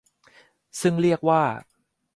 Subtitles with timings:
[0.81, 1.43] ซึ่งเรียกว่า